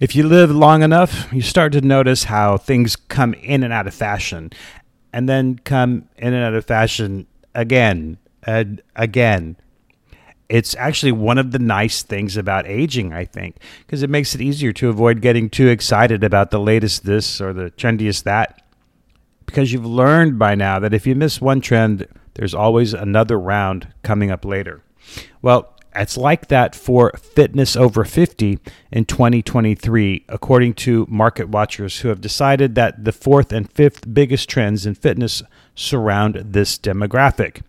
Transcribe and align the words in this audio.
If 0.00 0.14
you 0.14 0.22
live 0.22 0.52
long 0.52 0.84
enough, 0.84 1.32
you 1.32 1.42
start 1.42 1.72
to 1.72 1.80
notice 1.80 2.24
how 2.24 2.56
things 2.56 2.94
come 2.94 3.34
in 3.34 3.64
and 3.64 3.72
out 3.72 3.88
of 3.88 3.94
fashion 3.94 4.52
and 5.12 5.28
then 5.28 5.58
come 5.58 6.08
in 6.16 6.34
and 6.34 6.44
out 6.44 6.54
of 6.54 6.64
fashion 6.64 7.26
again 7.52 8.18
and 8.44 8.80
again. 8.94 9.56
It's 10.48 10.76
actually 10.76 11.10
one 11.10 11.36
of 11.36 11.50
the 11.50 11.58
nice 11.58 12.04
things 12.04 12.36
about 12.36 12.68
aging, 12.68 13.12
I 13.12 13.24
think, 13.24 13.56
because 13.80 14.04
it 14.04 14.08
makes 14.08 14.36
it 14.36 14.40
easier 14.40 14.72
to 14.74 14.88
avoid 14.88 15.20
getting 15.20 15.50
too 15.50 15.66
excited 15.66 16.22
about 16.22 16.52
the 16.52 16.60
latest 16.60 17.04
this 17.04 17.40
or 17.40 17.52
the 17.52 17.72
trendiest 17.72 18.22
that. 18.22 18.62
Because 19.46 19.72
you've 19.72 19.84
learned 19.84 20.38
by 20.38 20.54
now 20.54 20.78
that 20.78 20.94
if 20.94 21.08
you 21.08 21.16
miss 21.16 21.40
one 21.40 21.60
trend, 21.60 22.06
there's 22.34 22.54
always 22.54 22.94
another 22.94 23.38
round 23.38 23.92
coming 24.04 24.30
up 24.30 24.44
later. 24.44 24.80
Well, 25.42 25.74
it's 25.94 26.16
like 26.16 26.48
that 26.48 26.74
for 26.74 27.12
fitness 27.12 27.76
over 27.76 28.04
50 28.04 28.58
in 28.92 29.04
2023, 29.04 30.24
according 30.28 30.74
to 30.74 31.06
market 31.08 31.48
watchers 31.48 32.00
who 32.00 32.08
have 32.08 32.20
decided 32.20 32.74
that 32.74 33.04
the 33.04 33.12
fourth 33.12 33.52
and 33.52 33.70
fifth 33.70 34.12
biggest 34.12 34.48
trends 34.48 34.86
in 34.86 34.94
fitness 34.94 35.42
surround 35.74 36.34
this 36.36 36.78
demographic. 36.78 37.62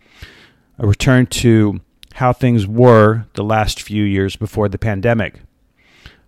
A 0.77 0.87
return 0.87 1.25
to 1.27 1.81
how 2.15 2.33
things 2.33 2.67
were 2.67 3.25
the 3.33 3.43
last 3.43 3.81
few 3.81 4.03
years 4.03 4.35
before 4.35 4.67
the 4.67 4.77
pandemic. 4.77 5.41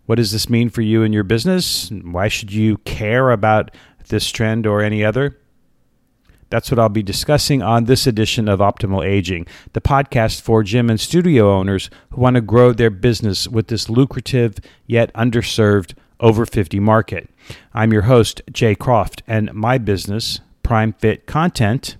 What 0.05 0.15
does 0.15 0.31
this 0.31 0.49
mean 0.49 0.69
for 0.69 0.81
you 0.81 1.03
and 1.03 1.13
your 1.13 1.23
business? 1.23 1.91
Why 1.91 2.27
should 2.27 2.51
you 2.51 2.77
care 2.79 3.31
about 3.31 3.71
this 4.07 4.29
trend 4.29 4.65
or 4.65 4.81
any 4.81 5.03
other? 5.03 5.37
That's 6.51 6.69
what 6.69 6.79
I'll 6.79 6.89
be 6.89 7.01
discussing 7.01 7.61
on 7.61 7.85
this 7.85 8.05
edition 8.05 8.49
of 8.49 8.59
Optimal 8.59 9.05
Aging, 9.05 9.47
the 9.71 9.79
podcast 9.79 10.41
for 10.41 10.63
gym 10.63 10.89
and 10.89 10.99
studio 10.99 11.57
owners 11.57 11.89
who 12.09 12.19
want 12.19 12.35
to 12.35 12.41
grow 12.41 12.73
their 12.73 12.89
business 12.89 13.47
with 13.47 13.69
this 13.69 13.89
lucrative 13.89 14.57
yet 14.85 15.13
underserved 15.13 15.93
over 16.19 16.45
50 16.45 16.77
market. 16.81 17.29
I'm 17.73 17.93
your 17.93 18.01
host, 18.01 18.41
Jay 18.51 18.75
Croft, 18.75 19.23
and 19.25 19.53
my 19.53 19.77
business, 19.77 20.41
Prime 20.61 20.91
Fit 20.91 21.25
Content, 21.25 21.95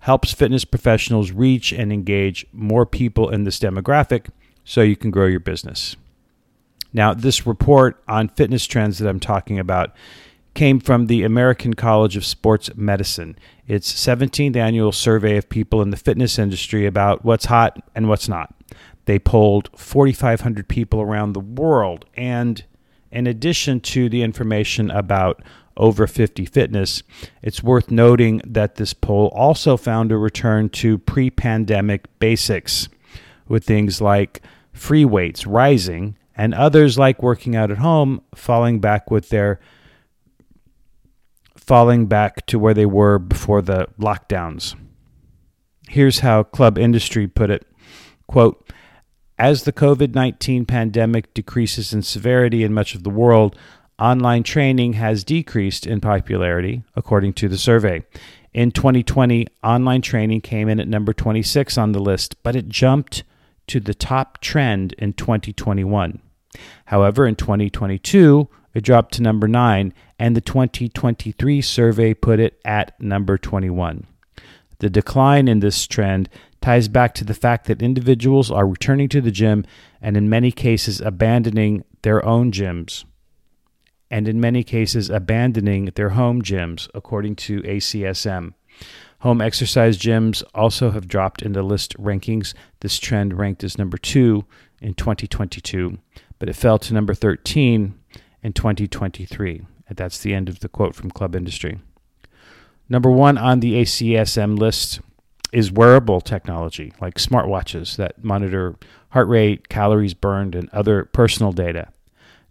helps 0.00 0.34
fitness 0.34 0.66
professionals 0.66 1.32
reach 1.32 1.72
and 1.72 1.90
engage 1.90 2.46
more 2.52 2.84
people 2.84 3.30
in 3.30 3.44
this 3.44 3.58
demographic 3.58 4.26
so 4.64 4.82
you 4.82 4.96
can 4.96 5.10
grow 5.10 5.26
your 5.26 5.40
business. 5.40 5.96
Now, 6.92 7.14
this 7.14 7.46
report 7.46 8.02
on 8.06 8.28
fitness 8.28 8.66
trends 8.66 8.98
that 8.98 9.08
I'm 9.08 9.18
talking 9.18 9.58
about 9.58 9.96
came 10.54 10.80
from 10.80 11.06
the 11.06 11.22
American 11.22 11.74
College 11.74 12.16
of 12.16 12.24
Sports 12.24 12.70
Medicine. 12.76 13.36
Its 13.66 13.92
17th 13.92 14.56
annual 14.56 14.92
survey 14.92 15.36
of 15.36 15.48
people 15.48 15.82
in 15.82 15.90
the 15.90 15.96
fitness 15.96 16.38
industry 16.38 16.86
about 16.86 17.24
what's 17.24 17.46
hot 17.46 17.82
and 17.94 18.08
what's 18.08 18.28
not. 18.28 18.54
They 19.06 19.18
polled 19.18 19.68
4,500 19.76 20.68
people 20.68 21.00
around 21.00 21.32
the 21.32 21.40
world. 21.40 22.06
And 22.16 22.64
in 23.10 23.26
addition 23.26 23.80
to 23.80 24.08
the 24.08 24.22
information 24.22 24.90
about 24.90 25.42
over 25.76 26.06
50 26.06 26.46
fitness, 26.46 27.02
it's 27.42 27.62
worth 27.62 27.90
noting 27.90 28.40
that 28.46 28.76
this 28.76 28.94
poll 28.94 29.32
also 29.34 29.76
found 29.76 30.12
a 30.12 30.16
return 30.16 30.68
to 30.70 30.98
pre 30.98 31.30
pandemic 31.30 32.06
basics, 32.18 32.88
with 33.48 33.64
things 33.64 34.00
like 34.00 34.42
free 34.72 35.04
weights 35.04 35.46
rising 35.46 36.16
and 36.36 36.54
others 36.54 36.98
like 36.98 37.22
working 37.22 37.54
out 37.54 37.70
at 37.70 37.78
home 37.78 38.20
falling 38.34 38.80
back 38.80 39.10
with 39.10 39.28
their 39.28 39.60
falling 41.66 42.06
back 42.06 42.44
to 42.46 42.58
where 42.58 42.74
they 42.74 42.86
were 42.86 43.18
before 43.18 43.62
the 43.62 43.86
lockdowns. 43.98 44.74
Here's 45.88 46.20
how 46.20 46.42
Club 46.42 46.78
Industry 46.78 47.26
put 47.26 47.50
it 47.50 47.66
quote, 48.26 48.70
As 49.38 49.64
the 49.64 49.72
COVID 49.72 50.14
19 50.14 50.66
pandemic 50.66 51.32
decreases 51.34 51.92
in 51.92 52.02
severity 52.02 52.62
in 52.62 52.74
much 52.74 52.94
of 52.94 53.02
the 53.02 53.10
world, 53.10 53.56
online 53.98 54.42
training 54.42 54.94
has 54.94 55.24
decreased 55.24 55.86
in 55.86 56.00
popularity, 56.00 56.82
according 56.94 57.32
to 57.34 57.48
the 57.48 57.58
survey. 57.58 58.04
In 58.52 58.70
2020, 58.70 59.46
online 59.62 60.02
training 60.02 60.40
came 60.40 60.68
in 60.68 60.78
at 60.80 60.88
number 60.88 61.12
26 61.12 61.76
on 61.76 61.92
the 61.92 61.98
list, 61.98 62.40
but 62.42 62.54
it 62.54 62.68
jumped 62.68 63.24
to 63.66 63.80
the 63.80 63.94
top 63.94 64.40
trend 64.40 64.92
in 64.98 65.12
2021. 65.12 66.20
However, 66.86 67.26
in 67.26 67.34
2022, 67.34 68.48
it 68.74 68.82
dropped 68.82 69.14
to 69.14 69.22
number 69.22 69.48
9, 69.48 69.94
and 70.18 70.36
the 70.36 70.40
2023 70.40 71.62
survey 71.62 72.12
put 72.12 72.40
it 72.40 72.60
at 72.64 73.00
number 73.00 73.38
21. 73.38 74.06
The 74.80 74.90
decline 74.90 75.48
in 75.48 75.60
this 75.60 75.86
trend 75.86 76.28
ties 76.60 76.88
back 76.88 77.14
to 77.14 77.24
the 77.24 77.34
fact 77.34 77.66
that 77.66 77.82
individuals 77.82 78.50
are 78.50 78.66
returning 78.66 79.08
to 79.10 79.20
the 79.20 79.30
gym 79.30 79.64
and, 80.02 80.16
in 80.16 80.28
many 80.28 80.50
cases, 80.50 81.00
abandoning 81.00 81.84
their 82.02 82.24
own 82.24 82.50
gyms, 82.50 83.04
and 84.10 84.26
in 84.28 84.40
many 84.40 84.62
cases, 84.62 85.08
abandoning 85.08 85.86
their 85.94 86.10
home 86.10 86.42
gyms, 86.42 86.88
according 86.94 87.36
to 87.36 87.62
ACSM. 87.62 88.54
Home 89.20 89.40
exercise 89.40 89.96
gyms 89.96 90.42
also 90.54 90.90
have 90.90 91.08
dropped 91.08 91.40
in 91.40 91.52
the 91.52 91.62
list 91.62 91.96
rankings. 91.96 92.52
This 92.80 92.98
trend 92.98 93.38
ranked 93.38 93.64
as 93.64 93.78
number 93.78 93.96
two 93.96 94.44
in 94.82 94.94
2022, 94.94 95.98
but 96.38 96.48
it 96.48 96.56
fell 96.56 96.78
to 96.80 96.92
number 96.92 97.14
13 97.14 97.94
in 98.44 98.52
2023. 98.52 99.66
And 99.88 99.96
that's 99.96 100.18
the 100.18 100.34
end 100.34 100.48
of 100.48 100.60
the 100.60 100.68
quote 100.68 100.94
from 100.94 101.10
Club 101.10 101.34
Industry. 101.34 101.80
Number 102.88 103.10
one 103.10 103.38
on 103.38 103.60
the 103.60 103.80
ACSM 103.80 104.58
list 104.58 105.00
is 105.52 105.72
wearable 105.72 106.20
technology 106.20 106.92
like 107.00 107.14
smartwatches 107.14 107.96
that 107.96 108.22
monitor 108.22 108.76
heart 109.10 109.28
rate, 109.28 109.68
calories 109.68 110.14
burned, 110.14 110.54
and 110.54 110.68
other 110.70 111.04
personal 111.06 111.52
data. 111.52 111.88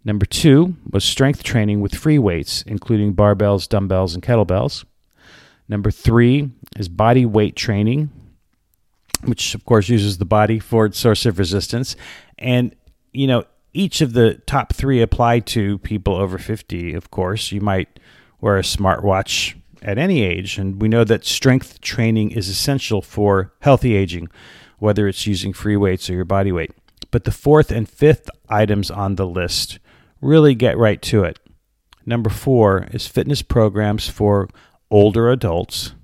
Number 0.04 0.26
two 0.26 0.76
was 0.90 1.04
strength 1.04 1.42
training 1.42 1.80
with 1.80 1.94
free 1.94 2.18
weights, 2.18 2.62
including 2.62 3.14
barbells, 3.14 3.68
dumbbells, 3.68 4.14
and 4.14 4.22
kettlebells. 4.22 4.84
Number 5.68 5.90
three 5.90 6.50
is 6.76 6.88
body 6.88 7.24
weight 7.24 7.56
training, 7.56 8.10
which 9.24 9.54
of 9.54 9.64
course 9.64 9.88
uses 9.88 10.18
the 10.18 10.24
body 10.24 10.58
for 10.58 10.86
its 10.86 10.98
source 10.98 11.24
of 11.24 11.38
resistance. 11.38 11.96
And, 12.38 12.74
you 13.12 13.26
know, 13.26 13.44
each 13.74 14.00
of 14.00 14.12
the 14.12 14.34
top 14.46 14.72
three 14.72 15.02
apply 15.02 15.40
to 15.40 15.78
people 15.78 16.14
over 16.14 16.38
50, 16.38 16.94
of 16.94 17.10
course. 17.10 17.52
You 17.52 17.60
might 17.60 18.00
wear 18.40 18.56
a 18.56 18.62
smartwatch 18.62 19.60
at 19.82 19.98
any 19.98 20.22
age, 20.22 20.56
and 20.56 20.80
we 20.80 20.88
know 20.88 21.04
that 21.04 21.24
strength 21.24 21.80
training 21.80 22.30
is 22.30 22.48
essential 22.48 23.02
for 23.02 23.52
healthy 23.60 23.94
aging, 23.94 24.28
whether 24.78 25.06
it's 25.06 25.26
using 25.26 25.52
free 25.52 25.76
weights 25.76 26.08
or 26.08 26.14
your 26.14 26.24
body 26.24 26.52
weight. 26.52 26.70
But 27.10 27.24
the 27.24 27.30
fourth 27.30 27.70
and 27.70 27.88
fifth 27.88 28.30
items 28.48 28.90
on 28.90 29.16
the 29.16 29.26
list 29.26 29.78
really 30.20 30.54
get 30.54 30.78
right 30.78 31.02
to 31.02 31.24
it. 31.24 31.38
Number 32.06 32.30
four 32.30 32.88
is 32.92 33.06
fitness 33.06 33.42
programs 33.42 34.08
for 34.08 34.48
older 34.90 35.30
adults, 35.30 35.94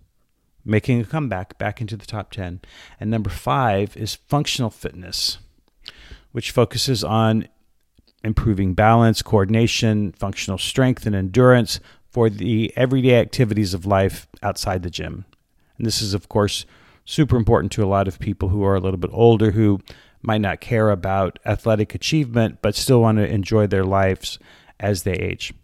making 0.64 1.00
a 1.00 1.04
comeback 1.04 1.58
back 1.58 1.80
into 1.80 1.96
the 1.96 2.06
top 2.06 2.30
10. 2.32 2.60
And 2.98 3.10
number 3.10 3.30
five 3.30 3.96
is 3.96 4.14
functional 4.14 4.70
fitness, 4.70 5.38
which 6.32 6.50
focuses 6.50 7.04
on 7.04 7.48
improving 8.22 8.74
balance, 8.74 9.22
coordination, 9.22 10.12
functional 10.12 10.58
strength, 10.58 11.06
and 11.06 11.14
endurance 11.14 11.80
for 12.10 12.28
the 12.28 12.72
everyday 12.76 13.18
activities 13.18 13.72
of 13.74 13.86
life 13.86 14.26
outside 14.42 14.82
the 14.82 14.90
gym. 14.90 15.24
And 15.78 15.86
this 15.86 16.02
is, 16.02 16.12
of 16.12 16.28
course, 16.28 16.66
super 17.04 17.36
important 17.36 17.72
to 17.72 17.84
a 17.84 17.86
lot 17.86 18.08
of 18.08 18.18
people 18.18 18.48
who 18.48 18.62
are 18.64 18.74
a 18.74 18.80
little 18.80 18.98
bit 18.98 19.10
older 19.12 19.52
who 19.52 19.80
might 20.22 20.40
not 20.40 20.60
care 20.60 20.90
about 20.90 21.38
athletic 21.46 21.94
achievement 21.94 22.58
but 22.60 22.74
still 22.74 23.00
want 23.00 23.18
to 23.18 23.26
enjoy 23.26 23.66
their 23.66 23.84
lives 23.84 24.38
as 24.78 25.02
they 25.02 25.14
age. 25.14 25.54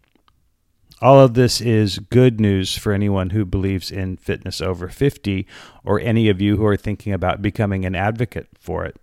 All 1.03 1.21
of 1.21 1.35
this 1.35 1.61
is 1.61 1.99
good 1.99 2.41
news 2.41 2.79
for 2.79 2.93
anyone 2.93 3.31
who 3.31 3.45
believes 3.45 3.91
in 3.91 4.17
fitness 4.17 4.63
over 4.63 4.89
50 4.89 5.47
or 5.85 6.01
any 6.01 6.31
of 6.31 6.41
you 6.41 6.57
who 6.57 6.65
are 6.65 6.77
thinking 6.77 7.13
about 7.13 7.43
becoming 7.43 7.85
an 7.85 7.95
advocate 7.95 8.49
for 8.59 8.87
it. 8.87 8.97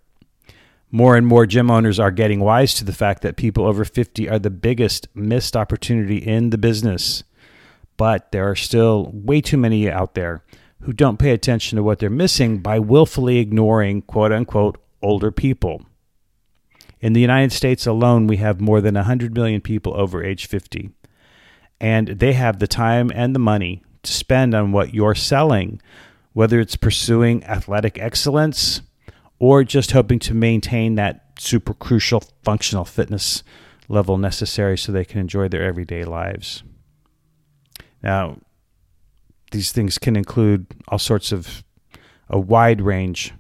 More 0.96 1.16
and 1.16 1.26
more 1.26 1.48
gym 1.48 1.72
owners 1.72 2.00
are 2.00 2.12
getting 2.12 2.40
wise 2.40 2.76
to 2.76 2.86
the 2.86 2.94
fact 2.94 3.24
that 3.24 3.36
people 3.36 3.66
over 3.66 3.84
50 3.84 4.30
are 4.30 4.38
the 4.38 4.52
biggest 4.52 5.08
missed 5.16 5.58
opportunity 5.58 6.18
in 6.18 6.52
the 6.52 6.58
business. 6.60 7.24
But 7.98 8.32
there 8.32 8.48
are 8.48 8.56
still 8.56 9.10
way 9.12 9.42
too 9.42 9.58
many 9.58 9.90
out 9.90 10.14
there 10.14 10.44
who 10.82 10.94
don't 10.94 11.18
pay 11.18 11.32
attention 11.32 11.78
to 11.78 11.84
what 11.84 11.98
they're 11.98 12.12
missing 12.12 12.60
by 12.60 12.78
willfully 12.78 13.40
ignoring 13.40 14.04
quote 14.04 14.32
unquote 14.32 14.80
older 15.02 15.32
people. 15.32 15.84
In 17.00 17.14
the 17.14 17.22
United 17.22 17.52
States 17.52 17.88
alone, 17.88 18.28
we 18.28 18.38
have 18.38 18.62
more 18.62 18.80
than 18.80 18.94
100 18.94 19.34
million 19.34 19.62
people 19.62 20.00
over 20.00 20.24
age 20.24 20.46
50. 20.46 20.92
And 21.82 22.10
they 22.10 22.34
have 22.34 22.60
the 22.60 22.68
time 22.68 23.12
and 23.16 23.34
the 23.34 23.40
money 23.40 23.82
to 24.04 24.14
spend 24.14 24.54
on 24.54 24.72
what 24.72 24.94
you're 24.94 25.16
selling, 25.16 25.82
whether 26.34 26.60
it's 26.60 26.76
pursuing 26.76 27.44
athletic 27.46 27.98
excellence 27.98 28.82
or 29.44 29.62
just 29.66 29.92
hoping 29.92 30.20
to 30.20 30.34
maintain 30.34 30.96
that 30.96 31.26
super 31.38 31.74
crucial 31.74 32.24
functional 32.44 32.86
fitness 32.86 33.44
level 33.90 34.18
necessary 34.18 34.78
so 34.78 34.90
they 34.90 35.04
can 35.04 35.20
enjoy 35.20 35.50
their 35.50 35.64
everyday 35.64 36.06
lives. 36.06 36.64
Now, 38.02 38.38
these 39.52 39.74
things 39.74 39.98
can 39.98 40.16
include 40.16 40.68
all 40.88 40.98
sorts 40.98 41.34
of 41.34 41.62
a 42.30 42.40
wide 42.40 42.80
range 42.80 43.34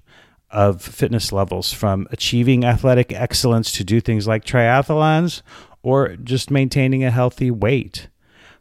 of 0.52 0.82
fitness 0.82 1.32
levels 1.32 1.72
from 1.72 2.06
achieving 2.12 2.66
athletic 2.66 3.14
excellence 3.14 3.72
to 3.72 3.86
do 3.86 4.02
things 4.02 4.28
like 4.28 4.44
triathlons 4.44 5.42
or 5.84 6.18
just 6.18 6.52
maintaining 6.52 7.06
a 7.06 7.12
healthy 7.12 7.50
weight, 7.50 8.10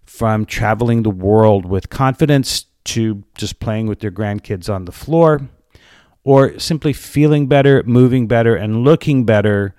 from 0.05 0.47
traveling 0.47 1.03
the 1.03 1.11
world 1.11 1.67
with 1.67 1.91
confidence 1.91 2.67
to 2.85 3.25
just 3.37 3.59
playing 3.59 3.89
with 3.89 3.99
their 3.99 4.13
grandkids 4.13 4.73
on 4.73 4.85
the 4.85 4.93
floor, 4.93 5.41
or 6.25 6.59
simply 6.59 6.93
feeling 6.93 7.47
better, 7.47 7.83
moving 7.85 8.27
better, 8.27 8.55
and 8.55 8.85
looking 8.85 9.25
better 9.25 9.75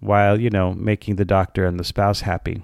while, 0.00 0.40
you 0.40 0.50
know, 0.50 0.72
making 0.72 1.16
the 1.16 1.24
doctor 1.24 1.64
and 1.66 1.78
the 1.78 1.84
spouse 1.84 2.20
happy. 2.20 2.62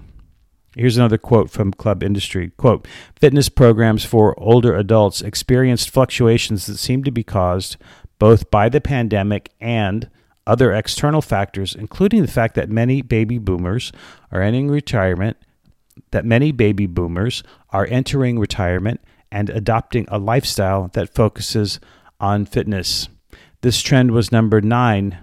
Here's 0.75 0.97
another 0.97 1.17
quote 1.17 1.49
from 1.49 1.71
Club 1.71 2.03
Industry. 2.03 2.51
Quote, 2.57 2.85
fitness 3.19 3.47
programs 3.47 4.03
for 4.03 4.37
older 4.39 4.75
adults 4.75 5.21
experienced 5.21 5.89
fluctuations 5.89 6.65
that 6.65 6.77
seem 6.77 7.03
to 7.05 7.11
be 7.11 7.23
caused 7.23 7.77
both 8.19 8.51
by 8.51 8.69
the 8.69 8.81
pandemic 8.81 9.51
and 9.59 10.09
other 10.47 10.73
external 10.73 11.21
factors, 11.21 11.75
including 11.75 12.21
the 12.21 12.31
fact 12.31 12.55
that 12.55 12.69
many 12.69 13.01
baby 13.01 13.37
boomers 13.37 13.91
are 14.31 14.41
entering 14.41 14.69
retirement, 14.69 15.37
that 16.11 16.25
many 16.25 16.51
baby 16.51 16.85
boomers 16.85 17.41
are 17.71 17.87
entering 17.89 18.37
retirement 18.37 19.01
and 19.31 19.49
adopting 19.49 20.05
a 20.09 20.19
lifestyle 20.19 20.89
that 20.93 21.13
focuses 21.13 21.79
on 22.19 22.45
fitness. 22.45 23.09
This 23.65 23.81
trend 23.81 24.11
was 24.11 24.31
number 24.31 24.61
nine 24.61 25.17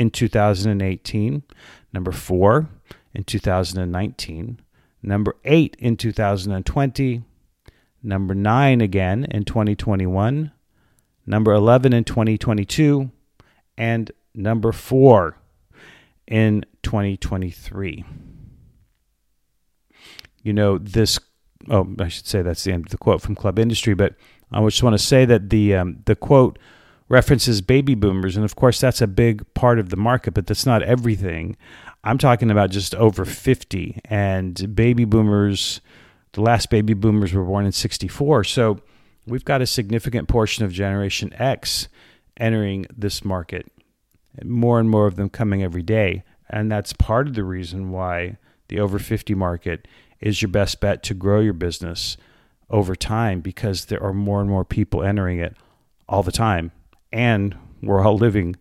in 0.00 0.10
2018, 0.10 1.44
number 1.92 2.10
four 2.10 2.68
in 3.14 3.22
2019, 3.22 4.60
number 5.00 5.36
eight 5.44 5.76
in 5.78 5.96
2020, 5.96 7.22
number 8.02 8.34
nine 8.34 8.80
again 8.80 9.26
in 9.30 9.44
2021, 9.44 10.50
number 11.24 11.52
11 11.52 11.92
in 11.92 12.02
2022, 12.02 13.12
and 13.78 14.10
number 14.34 14.72
four 14.72 15.38
in 16.26 16.64
2023. 16.82 18.04
You 20.42 20.52
know, 20.52 20.78
this, 20.78 21.20
oh, 21.70 21.94
I 22.00 22.08
should 22.08 22.26
say 22.26 22.42
that's 22.42 22.64
the 22.64 22.72
end 22.72 22.86
of 22.86 22.90
the 22.90 22.98
quote 22.98 23.22
from 23.22 23.36
Club 23.36 23.56
Industry, 23.60 23.94
but 23.94 24.16
I 24.50 24.60
just 24.64 24.82
want 24.82 24.94
to 24.94 24.98
say 24.98 25.24
that 25.26 25.50
the, 25.50 25.76
um, 25.76 25.98
the 26.06 26.16
quote 26.16 26.58
references 27.08 27.60
baby 27.60 27.94
boomers. 27.94 28.36
And 28.36 28.44
of 28.44 28.56
course, 28.56 28.80
that's 28.80 29.00
a 29.00 29.06
big 29.06 29.44
part 29.54 29.78
of 29.78 29.90
the 29.90 29.96
market, 29.96 30.34
but 30.34 30.46
that's 30.46 30.66
not 30.66 30.82
everything. 30.82 31.56
I'm 32.02 32.18
talking 32.18 32.50
about 32.50 32.70
just 32.70 32.94
over 32.94 33.24
50. 33.24 34.00
And 34.06 34.74
baby 34.74 35.04
boomers, 35.04 35.80
the 36.32 36.42
last 36.42 36.70
baby 36.70 36.94
boomers 36.94 37.32
were 37.32 37.44
born 37.44 37.66
in 37.66 37.72
64. 37.72 38.44
So 38.44 38.80
we've 39.26 39.44
got 39.44 39.62
a 39.62 39.66
significant 39.66 40.28
portion 40.28 40.64
of 40.64 40.72
Generation 40.72 41.32
X 41.34 41.88
entering 42.36 42.86
this 42.94 43.24
market, 43.24 43.70
more 44.42 44.80
and 44.80 44.90
more 44.90 45.06
of 45.06 45.16
them 45.16 45.28
coming 45.28 45.62
every 45.62 45.82
day. 45.82 46.24
And 46.48 46.70
that's 46.70 46.92
part 46.92 47.26
of 47.26 47.34
the 47.34 47.44
reason 47.44 47.90
why 47.90 48.38
the 48.68 48.80
over 48.80 48.98
50 48.98 49.34
market 49.34 49.86
is 50.20 50.42
your 50.42 50.48
best 50.48 50.80
bet 50.80 51.02
to 51.04 51.14
grow 51.14 51.40
your 51.40 51.52
business 51.52 52.16
over 52.70 52.96
time 52.96 53.40
because 53.40 53.86
there 53.86 54.02
are 54.02 54.12
more 54.12 54.40
and 54.40 54.48
more 54.48 54.64
people 54.64 55.02
entering 55.02 55.38
it 55.38 55.54
all 56.08 56.22
the 56.22 56.32
time 56.32 56.72
and 57.14 57.56
we're 57.80 58.04
all 58.04 58.16
living 58.16 58.56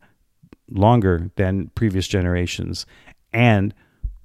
longer 0.69 1.31
than 1.37 1.71
previous 1.73 2.07
generations. 2.07 2.85
And 3.33 3.73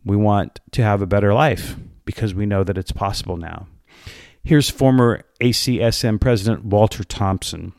we 0.05 0.17
want 0.17 0.61
to 0.73 0.83
have 0.83 1.01
a 1.01 1.07
better 1.07 1.33
life 1.33 1.77
because 2.05 2.35
we 2.35 2.45
know 2.45 2.63
that 2.63 2.77
it's 2.77 2.93
possible 2.93 3.39
now. 3.39 3.67
Here's 4.45 4.69
former 4.69 5.23
ACSM 5.41 6.21
President 6.21 6.67
Walter 6.67 7.05
Thompson. 7.05 7.73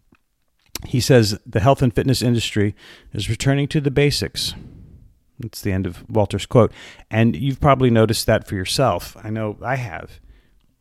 He 0.88 1.00
says 1.00 1.38
the 1.46 1.60
health 1.60 1.84
and 1.84 1.94
fitness 1.94 2.24
industry 2.24 2.76
is 3.14 3.30
returning 3.30 3.68
to 3.68 3.80
the 3.80 3.92
basics. 3.92 4.56
That's 5.40 5.62
the 5.62 5.72
end 5.72 5.86
of 5.86 6.04
Walter's 6.10 6.48
quote. 6.48 6.72
And 7.12 7.36
you've 7.36 7.62
probably 7.62 7.92
noticed 7.92 8.26
that 8.26 8.48
for 8.48 8.56
yourself. 8.56 9.16
I 9.24 9.30
know 9.30 9.58
I 9.64 9.76
have. 9.76 10.20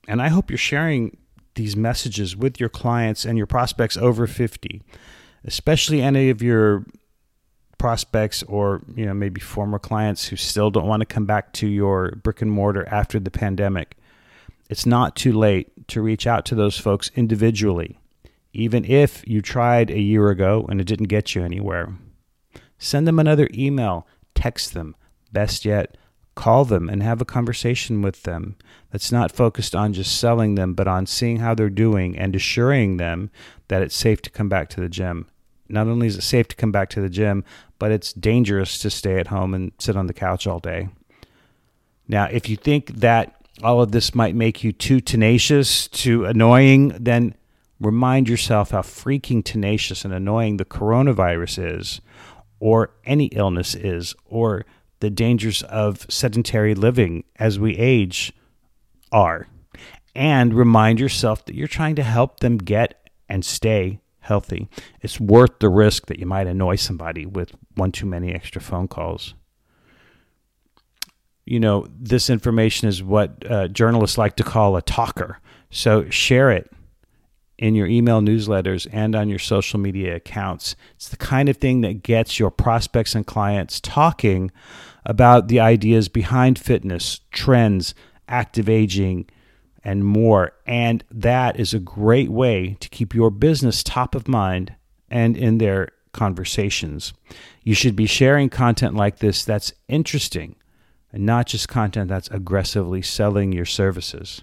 And 0.08 0.22
I 0.22 0.28
hope 0.28 0.50
you're 0.50 0.56
sharing 0.56 1.18
these 1.56 1.76
messages 1.76 2.34
with 2.34 2.58
your 2.58 2.70
clients 2.70 3.26
and 3.26 3.36
your 3.36 3.46
prospects 3.46 3.98
over 3.98 4.26
50 4.26 4.82
especially 5.44 6.02
any 6.02 6.30
of 6.30 6.42
your 6.42 6.84
prospects 7.78 8.42
or 8.44 8.82
you 8.96 9.06
know 9.06 9.14
maybe 9.14 9.40
former 9.40 9.78
clients 9.78 10.26
who 10.26 10.36
still 10.36 10.70
don't 10.70 10.88
want 10.88 11.00
to 11.00 11.06
come 11.06 11.26
back 11.26 11.52
to 11.52 11.68
your 11.68 12.10
brick 12.22 12.42
and 12.42 12.50
mortar 12.50 12.86
after 12.88 13.20
the 13.20 13.30
pandemic. 13.30 13.96
It's 14.68 14.84
not 14.84 15.16
too 15.16 15.32
late 15.32 15.88
to 15.88 16.02
reach 16.02 16.26
out 16.26 16.44
to 16.46 16.54
those 16.54 16.78
folks 16.78 17.10
individually 17.14 17.98
even 18.52 18.84
if 18.84 19.26
you 19.26 19.40
tried 19.40 19.90
a 19.90 20.00
year 20.00 20.30
ago 20.30 20.66
and 20.68 20.80
it 20.80 20.86
didn't 20.86 21.06
get 21.06 21.34
you 21.34 21.42
anywhere. 21.42 21.94
Send 22.78 23.06
them 23.06 23.18
another 23.18 23.48
email. 23.54 24.06
Text 24.34 24.74
them. 24.74 24.96
Best 25.32 25.64
yet 25.64 25.96
call 26.38 26.64
them 26.64 26.88
and 26.88 27.02
have 27.02 27.20
a 27.20 27.24
conversation 27.24 28.00
with 28.00 28.22
them 28.22 28.54
that's 28.92 29.10
not 29.10 29.32
focused 29.32 29.74
on 29.74 29.92
just 29.92 30.20
selling 30.20 30.54
them, 30.54 30.72
but 30.72 30.86
on 30.86 31.04
seeing 31.04 31.38
how 31.38 31.52
they're 31.52 31.68
doing 31.68 32.16
and 32.16 32.36
assuring 32.36 32.96
them 32.96 33.28
that 33.66 33.82
it's 33.82 33.96
safe 33.96 34.22
to 34.22 34.30
come 34.30 34.48
back 34.48 34.68
to 34.68 34.80
the 34.80 34.88
gym. 34.88 35.26
Not 35.68 35.88
only 35.88 36.06
is 36.06 36.16
it 36.16 36.22
safe 36.22 36.46
to 36.46 36.56
come 36.56 36.70
back 36.70 36.90
to 36.90 37.00
the 37.00 37.08
gym, 37.08 37.42
but 37.80 37.90
it's 37.90 38.12
dangerous 38.12 38.78
to 38.78 38.88
stay 38.88 39.18
at 39.18 39.26
home 39.26 39.52
and 39.52 39.72
sit 39.80 39.96
on 39.96 40.06
the 40.06 40.14
couch 40.14 40.46
all 40.46 40.60
day. 40.60 40.88
Now, 42.06 42.26
if 42.26 42.48
you 42.48 42.56
think 42.56 43.00
that 43.00 43.34
all 43.64 43.82
of 43.82 43.90
this 43.90 44.14
might 44.14 44.36
make 44.36 44.62
you 44.62 44.70
too 44.70 45.00
tenacious, 45.00 45.88
too 45.88 46.24
annoying, 46.24 46.90
then 47.00 47.34
remind 47.80 48.28
yourself 48.28 48.70
how 48.70 48.82
freaking 48.82 49.42
tenacious 49.42 50.04
and 50.04 50.14
annoying 50.14 50.58
the 50.58 50.64
coronavirus 50.64 51.78
is, 51.78 52.00
or 52.60 52.90
any 53.04 53.26
illness 53.26 53.74
is, 53.74 54.14
or 54.24 54.64
the 55.00 55.10
dangers 55.10 55.62
of 55.64 56.06
sedentary 56.08 56.74
living 56.74 57.24
as 57.36 57.58
we 57.58 57.76
age 57.76 58.32
are. 59.12 59.48
And 60.14 60.52
remind 60.52 60.98
yourself 60.98 61.44
that 61.46 61.54
you're 61.54 61.68
trying 61.68 61.94
to 61.96 62.02
help 62.02 62.40
them 62.40 62.58
get 62.58 63.10
and 63.28 63.44
stay 63.44 64.00
healthy. 64.20 64.68
It's 65.00 65.20
worth 65.20 65.58
the 65.60 65.68
risk 65.68 66.06
that 66.06 66.18
you 66.18 66.26
might 66.26 66.46
annoy 66.46 66.76
somebody 66.76 67.24
with 67.24 67.52
one 67.74 67.92
too 67.92 68.06
many 68.06 68.34
extra 68.34 68.60
phone 68.60 68.88
calls. 68.88 69.34
You 71.46 71.60
know, 71.60 71.86
this 71.98 72.28
information 72.28 72.88
is 72.88 73.02
what 73.02 73.50
uh, 73.50 73.68
journalists 73.68 74.18
like 74.18 74.36
to 74.36 74.44
call 74.44 74.76
a 74.76 74.82
talker. 74.82 75.38
So 75.70 76.10
share 76.10 76.50
it 76.50 76.70
in 77.58 77.74
your 77.74 77.86
email 77.86 78.20
newsletters 78.20 78.86
and 78.92 79.14
on 79.14 79.28
your 79.28 79.38
social 79.38 79.80
media 79.80 80.16
accounts. 80.16 80.76
It's 80.96 81.08
the 81.08 81.16
kind 81.16 81.48
of 81.48 81.56
thing 81.56 81.80
that 81.80 82.02
gets 82.02 82.38
your 82.38 82.50
prospects 82.50 83.14
and 83.14 83.26
clients 83.26 83.80
talking 83.80 84.50
about 85.04 85.48
the 85.48 85.60
ideas 85.60 86.08
behind 86.08 86.58
fitness, 86.58 87.20
trends, 87.30 87.94
active 88.28 88.68
aging, 88.68 89.28
and 89.84 90.04
more. 90.04 90.52
And 90.66 91.04
that 91.10 91.58
is 91.58 91.72
a 91.72 91.78
great 91.78 92.30
way 92.30 92.76
to 92.80 92.88
keep 92.88 93.14
your 93.14 93.30
business 93.30 93.82
top 93.82 94.14
of 94.14 94.28
mind 94.28 94.74
and 95.10 95.36
in 95.36 95.58
their 95.58 95.88
conversations. 96.12 97.12
You 97.62 97.74
should 97.74 97.96
be 97.96 98.06
sharing 98.06 98.48
content 98.48 98.94
like 98.94 99.18
this 99.18 99.44
that's 99.44 99.72
interesting 99.88 100.56
and 101.12 101.24
not 101.24 101.46
just 101.46 101.68
content 101.68 102.08
that's 102.08 102.28
aggressively 102.28 103.02
selling 103.02 103.52
your 103.52 103.64
services. 103.64 104.42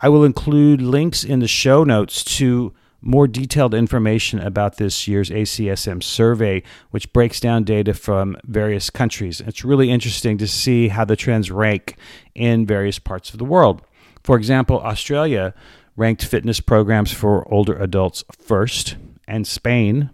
I 0.00 0.08
will 0.08 0.24
include 0.24 0.80
links 0.80 1.24
in 1.24 1.40
the 1.40 1.48
show 1.48 1.84
notes 1.84 2.24
to 2.36 2.72
more 3.00 3.28
detailed 3.28 3.74
information 3.74 4.40
about 4.40 4.76
this 4.76 5.06
year's 5.06 5.30
ACSM 5.30 6.02
survey, 6.02 6.62
which 6.90 7.12
breaks 7.12 7.40
down 7.40 7.64
data 7.64 7.94
from 7.94 8.36
various 8.44 8.90
countries. 8.90 9.40
It's 9.40 9.64
really 9.64 9.90
interesting 9.90 10.38
to 10.38 10.48
see 10.48 10.88
how 10.88 11.04
the 11.04 11.16
trends 11.16 11.50
rank 11.50 11.96
in 12.34 12.66
various 12.66 12.98
parts 12.98 13.30
of 13.30 13.38
the 13.38 13.44
world. 13.44 13.82
For 14.24 14.36
example, 14.36 14.80
Australia 14.80 15.54
ranked 15.96 16.24
fitness 16.24 16.60
programs 16.60 17.12
for 17.12 17.46
older 17.52 17.76
adults 17.76 18.24
first, 18.32 18.96
and 19.26 19.46
Spain 19.46 20.10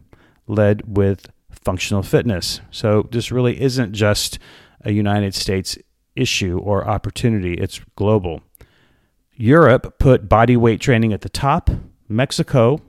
led 0.47 0.97
with 0.97 1.31
functional 1.50 2.03
fitness. 2.03 2.61
So 2.71 3.09
this 3.11 3.33
really 3.33 3.61
isn't 3.61 3.93
just 3.93 4.38
a 4.83 4.93
United 4.93 5.35
States 5.35 5.79
issue 6.14 6.59
or 6.59 6.87
opportunity, 6.87 7.55
it's 7.55 7.81
global. 7.97 8.43
Europe 9.33 9.99
put 9.99 10.29
body 10.29 10.57
weight 10.57 10.81
training 10.81 11.12
at 11.12 11.23
the 11.23 11.29
top 11.29 11.71
Mexico 12.08 12.80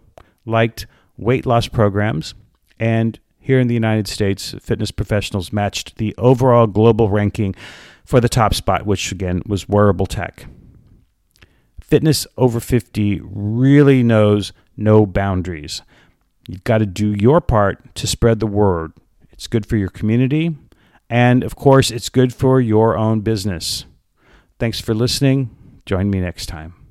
liked 0.45 0.85
weight 1.17 1.45
loss 1.45 1.67
programs, 1.67 2.33
and 2.79 3.19
here 3.39 3.59
in 3.59 3.67
the 3.67 3.73
United 3.73 4.07
States, 4.07 4.55
fitness 4.61 4.91
professionals 4.91 5.53
matched 5.53 5.97
the 5.97 6.15
overall 6.17 6.67
global 6.67 7.09
ranking 7.09 7.55
for 8.03 8.19
the 8.19 8.29
top 8.29 8.53
spot, 8.53 8.85
which 8.85 9.11
again 9.11 9.41
was 9.45 9.69
wearable 9.69 10.05
tech. 10.05 10.47
Fitness 11.79 12.25
over 12.37 12.59
50 12.59 13.21
really 13.23 14.01
knows 14.01 14.51
no 14.75 15.05
boundaries. 15.05 15.81
You've 16.47 16.63
got 16.63 16.79
to 16.79 16.85
do 16.85 17.13
your 17.13 17.41
part 17.41 17.93
to 17.95 18.07
spread 18.07 18.39
the 18.39 18.47
word. 18.47 18.93
It's 19.31 19.47
good 19.47 19.65
for 19.65 19.77
your 19.77 19.89
community, 19.89 20.55
and 21.09 21.43
of 21.43 21.55
course, 21.55 21.91
it's 21.91 22.09
good 22.09 22.33
for 22.33 22.59
your 22.59 22.97
own 22.97 23.21
business. 23.21 23.85
Thanks 24.59 24.79
for 24.79 24.93
listening. 24.93 25.55
Join 25.85 26.09
me 26.09 26.19
next 26.19 26.47
time. 26.47 26.84